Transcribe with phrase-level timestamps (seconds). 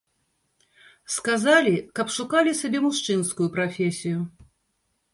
[1.15, 4.19] Сказалі, каб шукалі сабе мужчынскую прафесію.